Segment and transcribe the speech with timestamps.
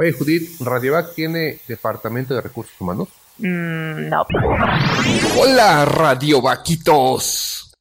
[0.00, 3.08] Oye, Judith, ¿Radiovac tiene departamento de recursos humanos?
[3.38, 4.24] Mm, no.
[5.36, 7.74] Hola, Radiovaquitos.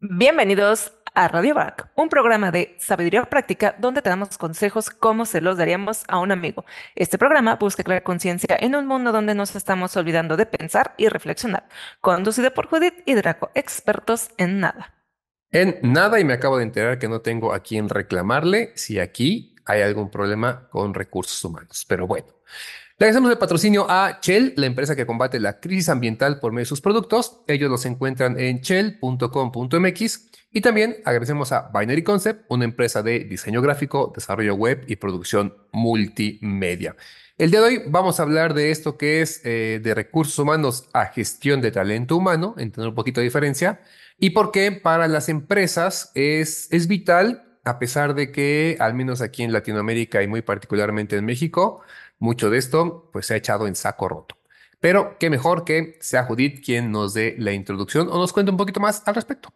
[0.00, 5.58] Bienvenidos a Radiovac, un programa de sabiduría práctica donde te damos consejos como se los
[5.58, 6.64] daríamos a un amigo.
[6.94, 11.08] Este programa busca crear conciencia en un mundo donde nos estamos olvidando de pensar y
[11.10, 11.68] reflexionar.
[12.00, 14.94] Conducido por Judith y Draco, expertos en nada.
[15.52, 19.49] En nada y me acabo de enterar que no tengo a quién reclamarle si aquí
[19.66, 21.84] hay algún problema con recursos humanos.
[21.88, 22.28] Pero bueno,
[23.00, 26.64] le agradecemos el patrocinio a Shell, la empresa que combate la crisis ambiental por medio
[26.64, 27.40] de sus productos.
[27.46, 30.30] Ellos los encuentran en shell.com.mx.
[30.52, 35.54] Y también agradecemos a Binary Concept, una empresa de diseño gráfico, desarrollo web y producción
[35.72, 36.96] multimedia.
[37.38, 40.90] El día de hoy vamos a hablar de esto que es eh, de recursos humanos
[40.92, 43.80] a gestión de talento humano, entender un poquito de diferencia,
[44.18, 49.20] y por qué para las empresas es, es vital a pesar de que, al menos
[49.20, 51.82] aquí en Latinoamérica y muy particularmente en México,
[52.18, 54.36] mucho de esto pues se ha echado en saco roto.
[54.80, 58.56] Pero qué mejor que sea Judith quien nos dé la introducción o nos cuente un
[58.56, 59.52] poquito más al respecto.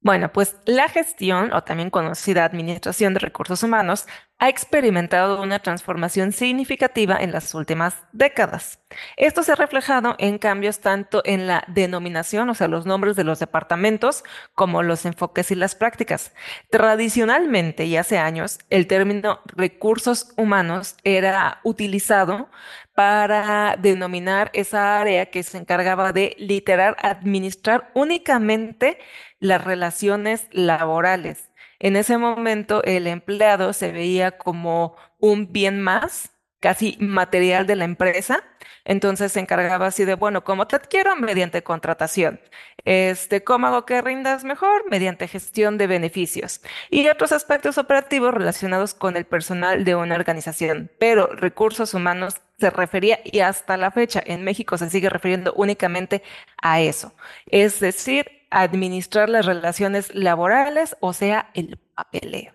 [0.00, 4.06] Bueno, pues la gestión, o también conocida administración de recursos humanos,
[4.38, 8.80] ha experimentado una transformación significativa en las últimas décadas.
[9.16, 13.24] Esto se ha reflejado en cambios tanto en la denominación, o sea, los nombres de
[13.24, 16.32] los departamentos, como los enfoques y las prácticas.
[16.70, 22.50] Tradicionalmente y hace años, el término recursos humanos era utilizado
[22.94, 28.98] para denominar esa área que se encargaba de literar, administrar únicamente
[29.40, 31.50] las relaciones laborales.
[31.78, 37.84] En ese momento el empleado se veía como un bien más, casi material de la
[37.84, 38.42] empresa.
[38.86, 41.14] Entonces se encargaba así de, bueno, ¿cómo te adquiero?
[41.16, 42.40] Mediante contratación.
[42.84, 44.88] Este, ¿cómo hago que rindas mejor?
[44.90, 46.62] Mediante gestión de beneficios.
[46.90, 50.90] Y otros aspectos operativos relacionados con el personal de una organización.
[50.98, 56.22] Pero recursos humanos se refería y hasta la fecha en México se sigue refiriendo únicamente
[56.62, 57.14] a eso.
[57.46, 62.54] Es decir, administrar las relaciones laborales, o sea, el papeleo.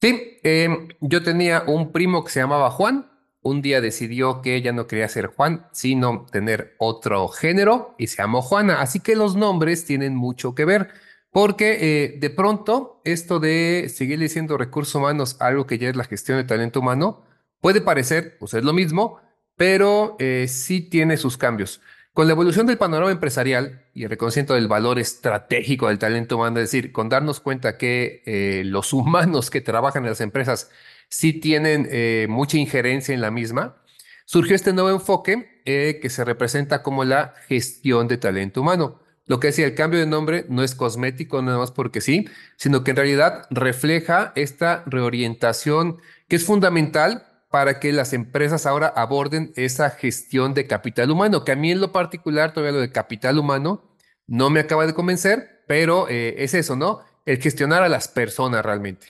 [0.00, 3.10] Sí, em, yo tenía un primo que se llamaba Juan.
[3.42, 8.18] Un día decidió que ella no quería ser Juan, sino tener otro género y se
[8.18, 8.80] llamó Juana.
[8.80, 10.88] Así que los nombres tienen mucho que ver,
[11.30, 16.04] porque eh, de pronto esto de seguir diciendo recursos humanos, algo que ya es la
[16.04, 17.22] gestión de talento humano,
[17.60, 19.20] puede parecer, pues es lo mismo,
[19.56, 21.82] pero eh, sí tiene sus cambios.
[22.12, 26.58] Con la evolución del panorama empresarial y el reconocimiento del valor estratégico del talento humano,
[26.58, 30.70] es decir, con darnos cuenta que eh, los humanos que trabajan en las empresas
[31.08, 33.76] sí tienen eh, mucha injerencia en la misma,
[34.24, 39.00] surgió este nuevo enfoque eh, que se representa como la gestión de talento humano.
[39.26, 42.82] Lo que decía, el cambio de nombre no es cosmético, nada más porque sí, sino
[42.82, 49.52] que en realidad refleja esta reorientación que es fundamental para que las empresas ahora aborden
[49.56, 53.38] esa gestión de capital humano, que a mí en lo particular todavía lo de capital
[53.38, 53.90] humano
[54.26, 57.00] no me acaba de convencer, pero eh, es eso, ¿no?
[57.26, 59.08] El gestionar a las personas realmente.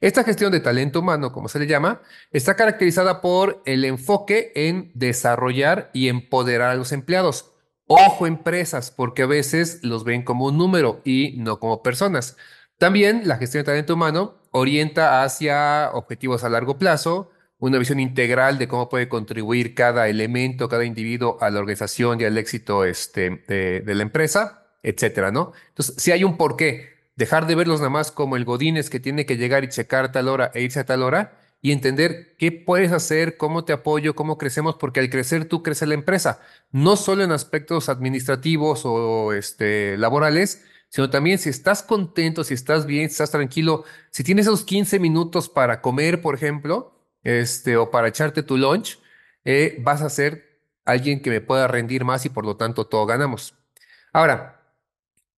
[0.00, 4.90] Esta gestión de talento humano, como se le llama, está caracterizada por el enfoque en
[4.94, 7.52] desarrollar y empoderar a los empleados.
[7.86, 12.36] Ojo empresas, porque a veces los ven como un número y no como personas.
[12.78, 18.58] También la gestión de talento humano orienta hacia objetivos a largo plazo, una visión integral
[18.58, 23.42] de cómo puede contribuir cada elemento, cada individuo a la organización y al éxito este,
[23.46, 25.52] de, la empresa, etcétera, ¿no?
[25.68, 29.24] Entonces, si hay un porqué, dejar de verlos nada más como el Godínez que tiene
[29.24, 32.92] que llegar y checar tal hora e irse a tal hora y entender qué puedes
[32.92, 36.40] hacer, cómo te apoyo, cómo crecemos, porque al crecer tú crece la empresa,
[36.70, 42.86] no solo en aspectos administrativos o este, laborales, sino también si estás contento, si estás
[42.86, 46.95] bien, si estás tranquilo, si tienes esos 15 minutos para comer, por ejemplo,
[47.26, 49.00] este, o para echarte tu lunch,
[49.44, 53.04] eh, vas a ser alguien que me pueda rendir más y por lo tanto todo
[53.04, 53.54] ganamos.
[54.12, 54.62] Ahora,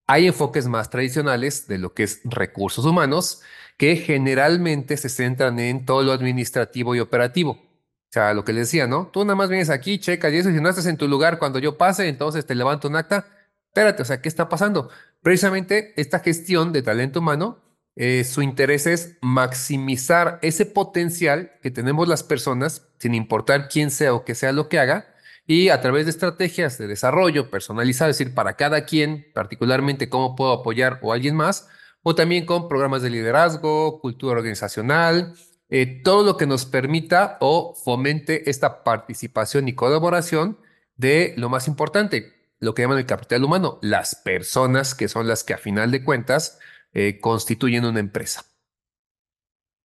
[0.07, 3.41] hay enfoques más tradicionales de lo que es recursos humanos
[3.79, 7.53] que generalmente se centran en todo lo administrativo y operativo.
[7.53, 9.07] O sea, lo que les decía, ¿no?
[9.07, 11.39] Tú nada más vienes aquí, checas y eso, y si no estás en tu lugar
[11.39, 13.27] cuando yo pase, entonces te levanto un acta.
[13.69, 14.91] Espérate, o sea, ¿qué está pasando?
[15.23, 17.61] Precisamente esta gestión de talento humano
[18.01, 24.15] eh, su interés es maximizar ese potencial que tenemos las personas, sin importar quién sea
[24.15, 25.17] o qué sea lo que haga,
[25.49, 30.37] y a través de estrategias de desarrollo personalizado, es decir, para cada quien, particularmente cómo
[30.37, 31.67] puedo apoyar o alguien más,
[32.05, 35.35] o también con programas de liderazgo, cultura organizacional,
[35.69, 40.57] eh, todo lo que nos permita o fomente esta participación y colaboración
[40.97, 45.43] de lo más importante, lo que llaman el capital humano, las personas que son las
[45.43, 46.61] que a final de cuentas
[46.93, 48.45] eh, constituyen una empresa.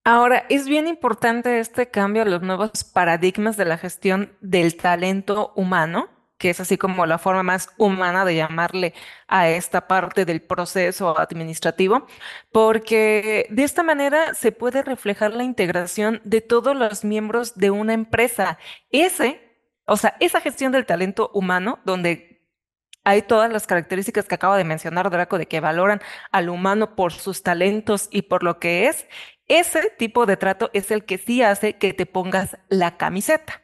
[0.06, 5.54] Ahora, es bien importante este cambio a los nuevos paradigmas de la gestión del talento
[5.56, 8.94] humano, que es así como la forma más humana de llamarle
[9.30, 12.06] a esta parte del proceso administrativo,
[12.52, 17.94] porque de esta manera se puede reflejar la integración de todos los miembros de una
[17.94, 18.58] empresa.
[18.90, 19.40] Ese,
[19.86, 22.33] o sea, esa gestión del talento humano, donde
[23.04, 26.02] hay todas las características que acabo de mencionar, Draco, de que valoran
[26.32, 29.06] al humano por sus talentos y por lo que es.
[29.48, 33.62] Ese tipo de trato es el que sí hace que te pongas la camiseta.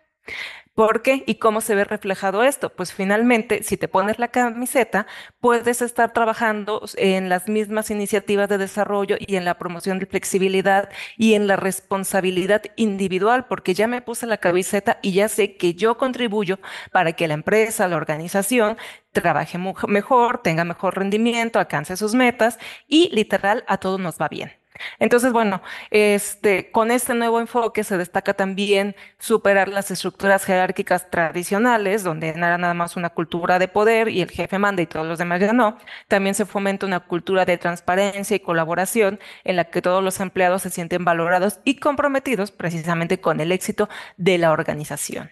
[0.80, 1.26] ¿Por qué?
[1.28, 2.70] ¿Y cómo se ve reflejado esto?
[2.70, 5.08] Pues finalmente, si te pones la camiseta,
[5.42, 10.88] puedes estar trabajando en las mismas iniciativas de desarrollo y en la promoción de flexibilidad
[11.18, 15.74] y en la responsabilidad individual, porque ya me puse la camiseta y ya sé que
[15.74, 16.60] yo contribuyo
[16.94, 18.78] para que la empresa, la organización,
[19.12, 24.59] trabaje mejor, tenga mejor rendimiento, alcance sus metas y literal a todos nos va bien.
[25.00, 25.62] Entonces, bueno,
[25.92, 32.58] este, con este nuevo enfoque se destaca también superar las estructuras jerárquicas tradicionales, donde era
[32.58, 35.54] nada más una cultura de poder y el jefe manda y todos los demás ya
[35.54, 35.78] no.
[36.08, 40.64] También se fomenta una cultura de transparencia y colaboración en la que todos los empleados
[40.64, 45.30] se sienten valorados y comprometidos precisamente con el éxito de la organización.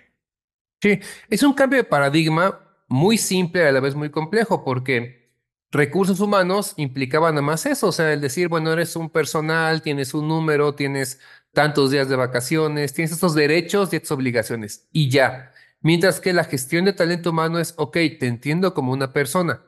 [0.82, 1.00] Sí,
[1.30, 5.27] es un cambio de paradigma muy simple a la vez muy complejo, porque
[5.72, 10.14] recursos humanos implicaba nada más eso, o sea, el decir, bueno, eres un personal, tienes
[10.14, 11.20] un número, tienes
[11.54, 15.52] tantos días de vacaciones, tienes estos derechos y estas obligaciones, y ya.
[15.82, 19.62] Mientras que la gestión de talento humano es, ok, te entiendo como una persona,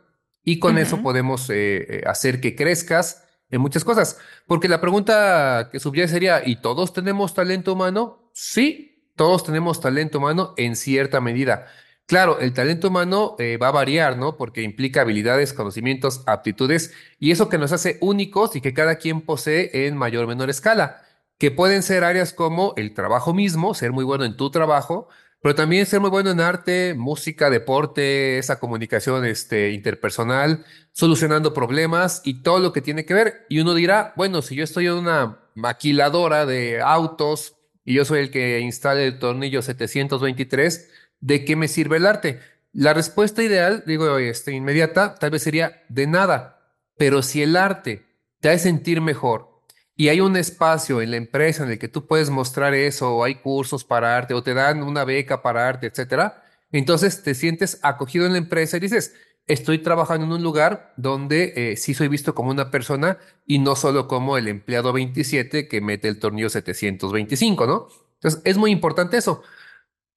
[0.43, 4.17] y con eso podemos eh, eh, hacer que crezcas en muchas cosas.
[4.47, 8.31] Porque la pregunta que subyace sería, ¿y todos tenemos talento humano?
[8.33, 11.67] Sí, todos tenemos talento humano en cierta medida.
[12.09, 14.35] Claro, el talento humano eh, va a variar, ¿no?
[14.35, 19.21] Porque implica habilidades, conocimientos, aptitudes y eso que nos hace únicos y que cada quien
[19.21, 21.03] posee en mayor o menor escala,
[21.37, 25.07] que pueden ser áreas como el trabajo mismo, ser muy bueno en tu trabajo,
[25.39, 32.23] pero también ser muy bueno en arte, música, deporte, esa comunicación este, interpersonal, solucionando problemas
[32.25, 33.45] y todo lo que tiene que ver.
[33.49, 37.53] Y uno dirá, bueno, si yo estoy en una maquiladora de autos
[37.85, 40.89] y yo soy el que instala el tornillo 723,
[41.19, 42.39] ¿de qué me sirve el arte?
[42.71, 46.59] La respuesta ideal, digo, este, inmediata, tal vez sería de nada.
[46.97, 48.05] Pero si el arte
[48.39, 49.61] te hace sentir mejor
[49.95, 53.23] y hay un espacio en la empresa en el que tú puedes mostrar eso, o
[53.23, 57.79] hay cursos para arte, o te dan una beca para arte, etcétera, entonces te sientes
[57.81, 59.13] acogido en la empresa y dices,
[59.47, 63.75] estoy trabajando en un lugar donde eh, sí soy visto como una persona y no
[63.75, 67.87] solo como el empleado 27 que mete el tornillo 725, ¿no?
[68.15, 69.41] Entonces es muy importante eso.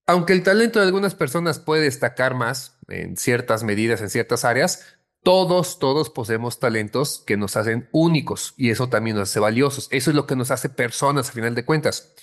[0.07, 4.97] Aunque el talento de algunas personas puede destacar más en ciertas medidas, en ciertas áreas,
[5.23, 9.87] todos, todos poseemos talentos que nos hacen únicos y eso también nos hace valiosos.
[9.93, 12.15] Eso es lo que nos hace personas a final de cuentas.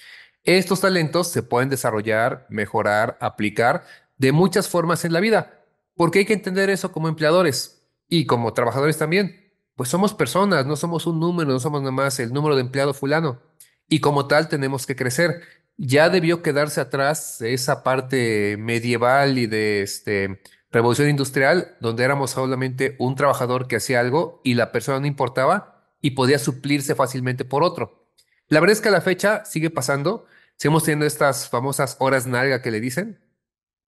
[0.44, 3.86] Estos talentos se pueden desarrollar, mejorar, aplicar
[4.18, 5.64] de muchas formas en la vida,
[5.96, 9.54] porque hay que entender eso como empleadores y como trabajadores también.
[9.76, 12.94] Pues somos personas, no somos un número, no somos nada más el número de empleado
[12.94, 13.42] fulano.
[13.88, 15.42] Y como tal tenemos que crecer
[15.80, 20.42] ya debió quedarse atrás esa parte medieval y de este,
[20.72, 25.94] revolución industrial, donde éramos solamente un trabajador que hacía algo y la persona no importaba
[26.02, 28.06] y podía suplirse fácilmente por otro.
[28.50, 30.26] La verdad es que a la fecha sigue pasando,
[30.58, 33.20] seguimos teniendo estas famosas horas nalga que le dicen,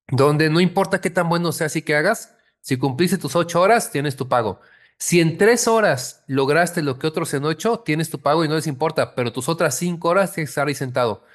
[0.07, 3.91] donde no importa qué tan bueno sea así que hagas, si cumpliste tus ocho horas,
[3.91, 4.61] tienes tu pago.
[4.97, 8.55] Si en tres horas lograste lo que otros en ocho, tienes tu pago y no
[8.55, 11.25] les importa, pero tus otras cinco horas tienes que estar ahí sentado.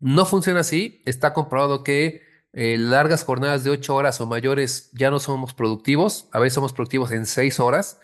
[0.00, 1.02] No funciona así.
[1.04, 2.22] Está comprobado que
[2.52, 6.26] eh, largas jornadas de ocho horas o mayores ya no somos productivos.
[6.32, 8.00] A veces somos productivos en seis horas,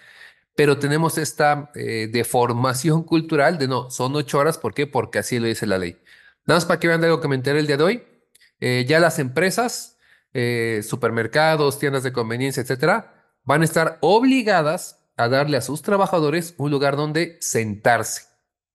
[0.54, 4.58] pero tenemos esta eh, deformación cultural de no, son ocho horas.
[4.58, 4.86] ¿Por qué?
[4.86, 5.98] Porque así lo dice la ley.
[6.46, 8.02] Nada más para que vean algo que me enteré el día de hoy.
[8.60, 9.96] Eh, ya las empresas,
[10.82, 16.70] supermercados, tiendas de conveniencia, etcétera, van a estar obligadas a darle a sus trabajadores un
[16.70, 18.22] lugar donde sentarse.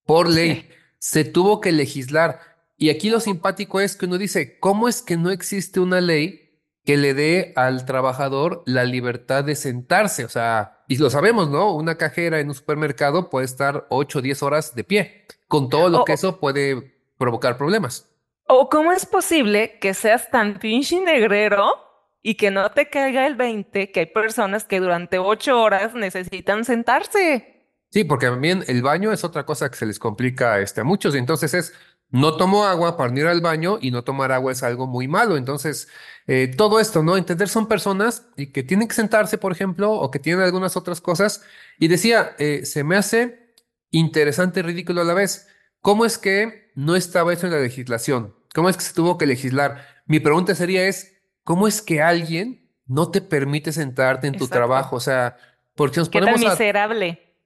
[0.06, 0.70] Por ley,
[1.00, 2.57] se tuvo que legislar.
[2.78, 6.62] Y aquí lo simpático es que uno dice, ¿cómo es que no existe una ley
[6.86, 10.24] que le dé al trabajador la libertad de sentarse?
[10.26, 11.74] O sea, y lo sabemos, ¿no?
[11.74, 15.90] Una cajera en un supermercado puede estar 8 o 10 horas de pie, con todo
[15.90, 18.10] lo que eso puede provocar problemas.
[18.48, 21.74] ¿O cómo es posible que seas tan pinche negrero
[22.22, 26.64] y que no te caiga el 20 que hay personas que durante 8 horas necesitan
[26.64, 27.58] sentarse?
[27.90, 31.16] Sí, porque también el baño es otra cosa que se les complica este, a muchos.
[31.16, 31.74] Entonces es,
[32.10, 35.38] no tomo agua para ir al baño y no tomar agua es algo muy malo.
[35.38, 35.90] Entonces,
[36.28, 37.18] eh, todo esto, ¿no?
[37.18, 41.02] Entender son personas y que tienen que sentarse, por ejemplo, o que tienen algunas otras
[41.02, 41.44] cosas.
[41.80, 43.54] Y decía, eh, se me hace
[43.92, 45.48] interesante y ridículo a la vez,
[45.82, 48.36] ¿cómo es que no estaba eso en la legislación?
[48.54, 49.86] ¿Cómo es que se tuvo que legislar?
[50.06, 54.58] Mi pregunta sería es, ¿cómo es que alguien no te permite sentarte en tu Exacto.
[54.58, 54.96] trabajo?
[54.96, 55.38] O sea,
[55.76, 56.58] porque nos ¿Qué tan ponemos a...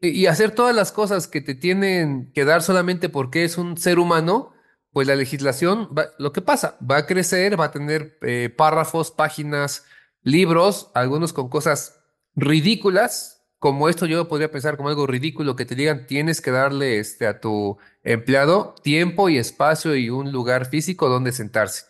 [0.03, 4.00] Y hacer todas las cosas que te tienen que dar solamente porque es un ser
[4.00, 4.51] humano,
[4.91, 9.12] pues la legislación, va- lo que pasa, va a crecer, va a tener eh, párrafos,
[9.12, 9.86] páginas,
[10.24, 12.00] libros, algunos con cosas
[12.36, 16.98] ridículas, como esto yo podría pensar como algo ridículo, que te digan tienes que darle
[17.00, 21.84] este, a tu empleado tiempo y espacio y un lugar físico donde sentarse.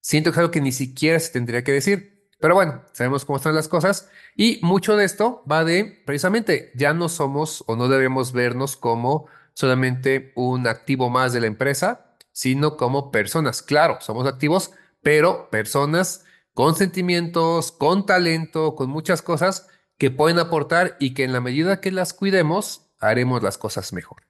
[0.00, 2.17] Siento que algo que ni siquiera se tendría que decir.
[2.38, 6.94] Pero bueno, sabemos cómo están las cosas y mucho de esto va de, precisamente, ya
[6.94, 12.76] no somos o no debemos vernos como solamente un activo más de la empresa, sino
[12.76, 13.62] como personas.
[13.62, 14.70] Claro, somos activos,
[15.02, 19.66] pero personas con sentimientos, con talento, con muchas cosas
[19.96, 24.27] que pueden aportar y que en la medida que las cuidemos, haremos las cosas mejor.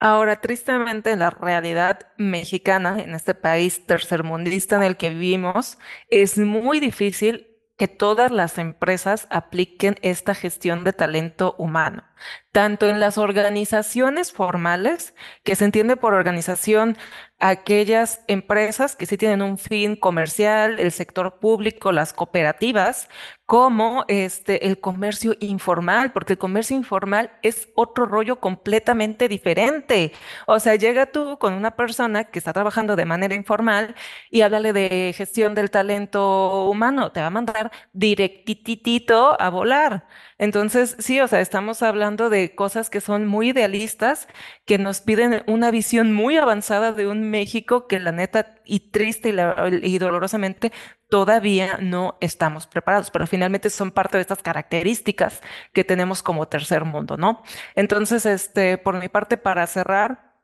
[0.00, 5.78] Ahora, tristemente, en la realidad mexicana, en este país tercermundista en el que vivimos,
[6.08, 12.04] es muy difícil que todas las empresas apliquen esta gestión de talento humano,
[12.50, 15.14] tanto en las organizaciones formales,
[15.44, 16.98] que se entiende por organización
[17.40, 23.08] aquellas empresas que sí tienen un fin comercial, el sector público, las cooperativas,
[23.50, 30.12] como este, el comercio informal, porque el comercio informal es otro rollo completamente diferente.
[30.46, 33.96] O sea, llega tú con una persona que está trabajando de manera informal
[34.30, 40.06] y háblale de gestión del talento humano, te va a mandar directitito a volar.
[40.38, 44.28] Entonces, sí, o sea, estamos hablando de cosas que son muy idealistas,
[44.64, 49.34] que nos piden una visión muy avanzada de un México que la neta y triste
[49.82, 50.72] y, dolorosamente
[51.08, 55.40] todavía no estamos preparados, pero finalmente son parte de estas características
[55.72, 57.42] que tenemos como tercer mundo, ¿no?
[57.74, 60.36] Entonces, este, por mi parte, para cerrar,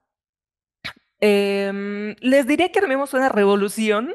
[1.21, 4.15] em, les diría que armemos una revolución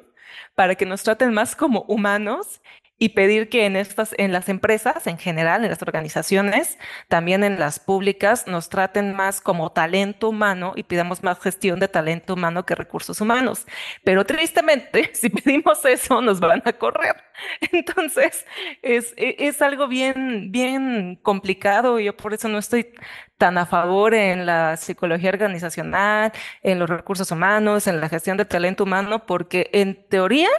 [0.55, 2.61] para que nos traten más como humanos
[3.01, 6.77] y pedir que en estas, en las empresas en general, en las organizaciones,
[7.07, 11.87] también en las públicas, nos traten más como talento humano y pidamos más gestión de
[11.87, 13.65] talento humano que recursos humanos.
[14.03, 17.15] Pero tristemente, si pedimos eso, nos van a correr.
[17.71, 18.45] Entonces,
[18.83, 22.93] es, e- es algo bien, bien complicado yo por eso no estoy
[23.39, 26.31] tan a favor en la psicología organizacional,
[26.61, 30.49] en los recursos humanos, en la gestión de talento humano, porque en teoría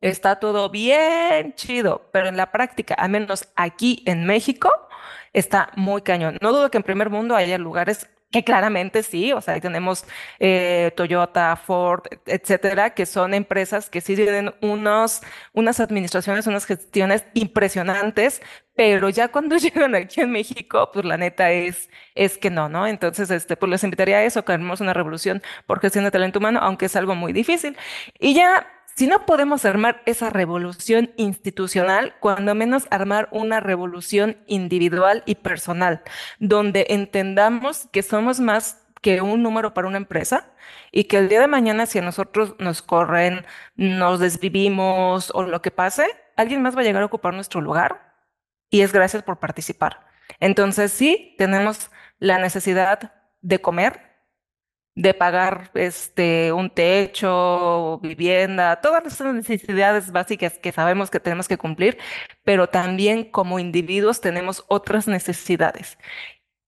[0.00, 4.70] está todo bien chido, pero en la práctica, al menos aquí en México,
[5.32, 6.38] está muy cañón.
[6.40, 10.04] No dudo que en primer mundo haya lugares que claramente sí, o sea, ahí tenemos
[10.40, 15.22] eh, Toyota, Ford, etcétera, que son empresas que sí tienen unos,
[15.52, 18.42] unas administraciones, unas gestiones impresionantes,
[18.74, 22.86] pero ya cuando llegan aquí en México, pues la neta es, es que no, ¿no?
[22.86, 26.38] Entonces, este, pues les invitaría a eso, que hagamos una revolución por gestión de talento
[26.40, 27.76] humano, aunque es algo muy difícil.
[28.18, 35.22] Y ya, si no podemos armar esa revolución institucional, cuando menos armar una revolución individual
[35.26, 36.02] y personal,
[36.38, 40.50] donde entendamos que somos más que un número para una empresa
[40.92, 43.44] y que el día de mañana si a nosotros nos corren,
[43.76, 48.14] nos desvivimos o lo que pase, alguien más va a llegar a ocupar nuestro lugar
[48.70, 50.06] y es gracias por participar.
[50.40, 53.12] Entonces sí, tenemos la necesidad
[53.42, 54.05] de comer,
[54.96, 61.58] de pagar este un techo, vivienda, todas las necesidades básicas que sabemos que tenemos que
[61.58, 61.98] cumplir,
[62.44, 65.98] pero también como individuos tenemos otras necesidades.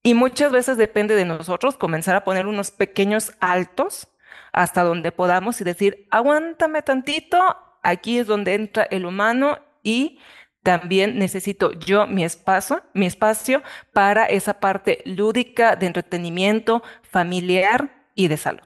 [0.03, 4.09] Y muchas veces depende de nosotros comenzar a poner unos pequeños altos
[4.53, 7.39] hasta donde podamos y decir, aguántame tantito,
[7.83, 10.19] aquí es donde entra el humano y
[10.63, 13.63] también necesito yo mi espacio, mi espacio
[13.95, 18.65] para esa parte lúdica de entretenimiento familiar y de salud.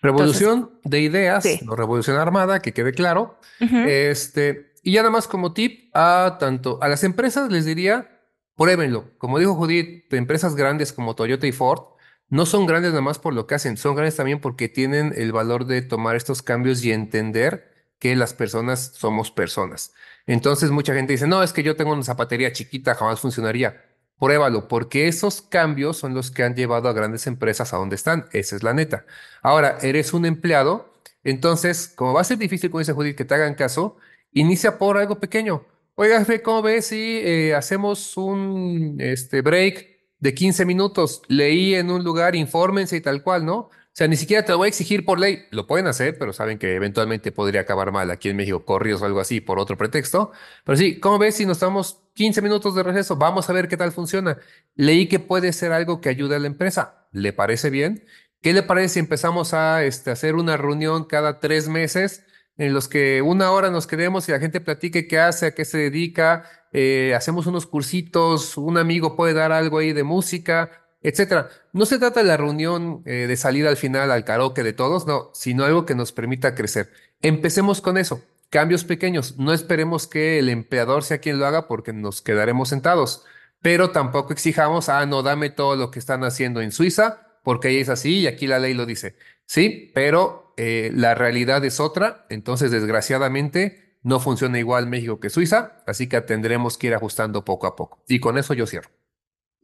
[0.00, 1.60] Revolución de ideas, sí.
[1.64, 3.38] no revolución armada, que quede claro.
[3.60, 8.20] Este, y ya nada más como tip a tanto a las empresas les diría,
[8.56, 9.10] pruébenlo.
[9.18, 11.82] Como dijo Judith, empresas grandes como Toyota y Ford
[12.28, 15.32] no son grandes nada más por lo que hacen, son grandes también porque tienen el
[15.32, 19.92] valor de tomar estos cambios y entender que las personas somos personas.
[20.26, 23.84] Entonces mucha gente dice, no, es que yo tengo una zapatería chiquita, jamás funcionaría.
[24.22, 28.26] Pruébalo, porque esos cambios son los que han llevado a grandes empresas a donde están.
[28.30, 29.04] Esa es la neta.
[29.42, 30.92] Ahora, eres un empleado,
[31.24, 33.96] entonces, como va a ser difícil, como dice Judith, que te hagan caso,
[34.32, 35.66] inicia por algo pequeño.
[35.96, 39.88] Oiga, ¿cómo ves si eh, hacemos un este, break
[40.20, 41.22] de 15 minutos?
[41.26, 43.70] Leí en un lugar, infórmense y tal cual, ¿no?
[43.92, 45.44] O sea, ni siquiera te lo voy a exigir por ley.
[45.50, 49.04] Lo pueden hacer, pero saben que eventualmente podría acabar mal aquí en México, corridos o
[49.04, 50.32] algo así por otro pretexto.
[50.64, 53.16] Pero sí, ¿cómo ves si nos damos 15 minutos de receso?
[53.16, 54.38] Vamos a ver qué tal funciona.
[54.74, 57.02] Leí que puede ser algo que ayude a la empresa.
[57.12, 58.04] ¿le parece bien?
[58.40, 62.24] ¿Qué le parece si empezamos a este, hacer una reunión cada tres meses
[62.56, 65.64] en los que una hora nos quedemos y la gente platique qué hace, a qué
[65.64, 71.48] se dedica, eh, hacemos unos cursitos, un amigo puede dar algo ahí de música, etcétera.
[71.72, 75.06] No se trata de la reunión eh, de salida al final al karaoke de todos,
[75.06, 76.90] no, sino algo que nos permita crecer.
[77.22, 79.38] Empecemos con eso, cambios pequeños.
[79.38, 83.24] No esperemos que el empleador sea quien lo haga porque nos quedaremos sentados,
[83.60, 87.78] pero tampoco exijamos, ah, no, dame todo lo que están haciendo en Suiza, porque ahí
[87.78, 89.16] es así y aquí la ley lo dice.
[89.46, 95.82] Sí, pero eh, la realidad es otra, entonces desgraciadamente no funciona igual México que Suiza,
[95.86, 98.02] así que tendremos que ir ajustando poco a poco.
[98.08, 98.90] Y con eso yo cierro.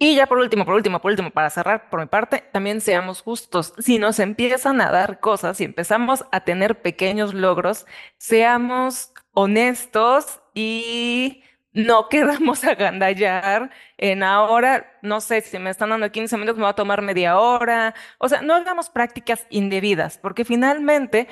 [0.01, 3.21] Y ya por último, por último, por último, para cerrar por mi parte, también seamos
[3.23, 3.75] justos.
[3.79, 7.85] Si nos empiezan a dar cosas, si empezamos a tener pequeños logros,
[8.17, 16.37] seamos honestos y no queramos agandallar en ahora, no sé, si me están dando 15
[16.37, 17.95] minutos, me va a tomar media hora.
[18.19, 21.29] O sea, no hagamos prácticas indebidas, porque finalmente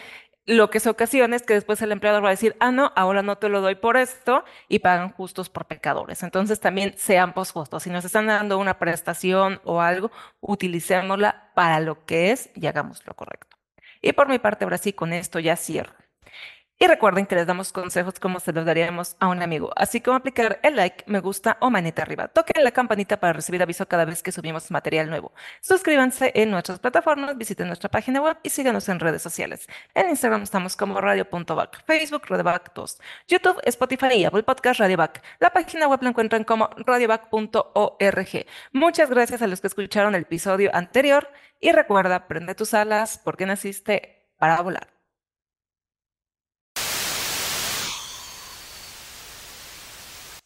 [0.46, 3.22] lo que se ocasiona es que después el empleador va a decir, ah, no, ahora
[3.22, 6.22] no te lo doy por esto y pagan justos por pecadores.
[6.22, 7.82] Entonces también seamos justos.
[7.82, 13.04] Si nos están dando una prestación o algo, utilicémosla para lo que es y hagamos
[13.06, 13.56] lo correcto.
[14.00, 15.94] Y por mi parte, ahora sí, con esto ya cierro.
[16.78, 20.18] Y recuerden que les damos consejos como se los daríamos a un amigo, así como
[20.18, 22.28] aplicar el like, me gusta o manita arriba.
[22.28, 25.32] Toquen la campanita para recibir aviso cada vez que subimos material nuevo.
[25.62, 29.66] Suscríbanse en nuestras plataformas, visiten nuestra página web y síganos en redes sociales.
[29.94, 35.22] En Instagram estamos como radio.back, Facebook radioback 2, YouTube, Spotify y Apple Podcast Radioback.
[35.38, 38.46] La página web la encuentran como radioback.org.
[38.72, 43.46] Muchas gracias a los que escucharon el episodio anterior y recuerda, prende tus alas porque
[43.46, 44.95] naciste para volar.